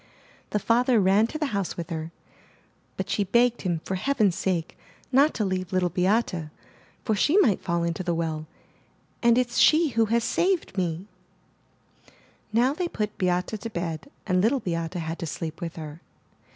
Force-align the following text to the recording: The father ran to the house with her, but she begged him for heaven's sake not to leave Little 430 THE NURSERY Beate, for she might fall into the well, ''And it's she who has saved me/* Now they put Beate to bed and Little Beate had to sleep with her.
The 0.49 0.57
father 0.57 0.99
ran 0.99 1.27
to 1.27 1.37
the 1.37 1.45
house 1.53 1.77
with 1.77 1.91
her, 1.91 2.11
but 2.97 3.07
she 3.07 3.23
begged 3.23 3.61
him 3.61 3.81
for 3.85 3.93
heaven's 3.93 4.35
sake 4.35 4.75
not 5.11 5.31
to 5.35 5.45
leave 5.45 5.71
Little 5.71 5.89
430 5.91 5.95
THE 5.95 6.37
NURSERY 6.37 6.49
Beate, 6.49 7.05
for 7.05 7.13
she 7.15 7.37
might 7.37 7.61
fall 7.63 7.83
into 7.83 8.01
the 8.01 8.15
well, 8.15 8.47
''And 9.21 9.37
it's 9.37 9.59
she 9.59 9.89
who 9.89 10.05
has 10.05 10.23
saved 10.23 10.75
me/* 10.75 11.05
Now 12.51 12.73
they 12.73 12.87
put 12.87 13.15
Beate 13.19 13.45
to 13.61 13.69
bed 13.69 14.09
and 14.25 14.41
Little 14.41 14.59
Beate 14.59 14.95
had 14.95 15.19
to 15.19 15.27
sleep 15.27 15.61
with 15.61 15.75
her. 15.75 16.01